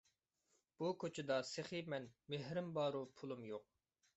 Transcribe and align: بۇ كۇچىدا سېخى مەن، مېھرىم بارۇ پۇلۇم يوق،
بۇ 0.79 0.87
كۇچىدا 1.03 1.37
سېخى 1.49 1.81
مەن، 1.95 2.07
مېھرىم 2.35 2.73
بارۇ 2.79 3.03
پۇلۇم 3.21 3.47
يوق، 3.53 3.71